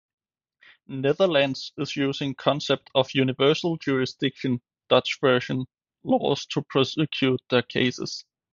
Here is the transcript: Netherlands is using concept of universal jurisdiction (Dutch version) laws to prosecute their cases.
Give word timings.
Netherlands 0.87 1.73
is 1.77 1.95
using 1.95 2.33
concept 2.33 2.89
of 2.95 3.13
universal 3.13 3.77
jurisdiction 3.77 4.59
(Dutch 4.89 5.19
version) 5.21 5.67
laws 6.03 6.47
to 6.47 6.63
prosecute 6.63 7.39
their 7.51 7.61
cases. 7.61 8.25